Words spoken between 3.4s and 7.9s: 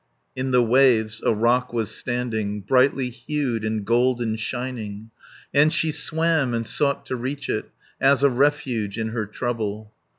and golden shining; And she swam and sought to reach it,